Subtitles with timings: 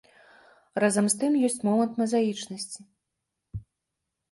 [0.83, 2.89] Разам з тым ёсць момант мазаічнасці.